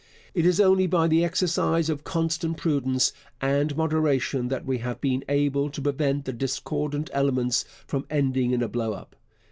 [0.33, 5.23] It is only by the exercise of constant prudence and moderation that we have been
[5.29, 9.15] able to prevent the discordant elements from ending in a blow up.